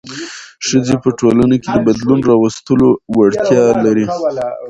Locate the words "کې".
1.63-1.71